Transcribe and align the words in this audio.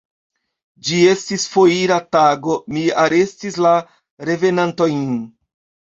Ĝi 0.87 1.01
estis 1.09 1.45
foira 1.57 1.99
tago: 2.17 2.57
mi 2.75 2.89
arestis 3.05 3.61
la 3.69 3.79
revenantojn. 4.33 5.11